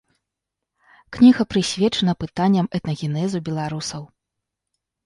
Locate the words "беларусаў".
3.53-4.03